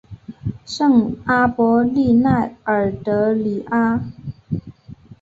[0.65, 4.01] 圣阿波利奈尔德里阿。